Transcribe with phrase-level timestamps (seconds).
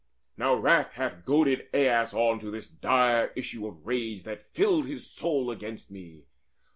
[0.35, 4.87] Now wrath hath goaded Aias on To this dire issue of the rage that filled
[4.87, 6.23] His soul against me.